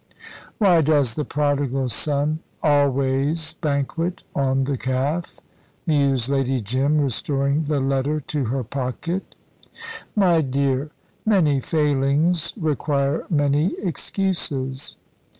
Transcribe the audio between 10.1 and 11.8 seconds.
"My dear, many